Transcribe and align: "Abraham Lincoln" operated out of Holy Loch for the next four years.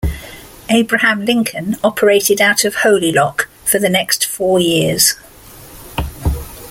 "Abraham 0.71 1.25
Lincoln" 1.25 1.77
operated 1.83 2.41
out 2.41 2.65
of 2.65 2.73
Holy 2.73 3.11
Loch 3.11 3.47
for 3.63 3.77
the 3.77 3.87
next 3.87 4.25
four 4.25 4.59
years. 4.59 5.13